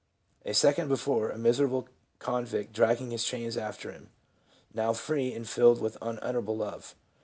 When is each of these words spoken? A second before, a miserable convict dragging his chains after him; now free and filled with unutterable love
A 0.45 0.55
second 0.55 0.87
before, 0.87 1.29
a 1.29 1.37
miserable 1.37 1.87
convict 2.17 2.73
dragging 2.73 3.11
his 3.11 3.23
chains 3.23 3.55
after 3.55 3.91
him; 3.91 4.09
now 4.73 4.93
free 4.93 5.31
and 5.31 5.47
filled 5.47 5.79
with 5.79 5.95
unutterable 6.01 6.57
love 6.57 6.95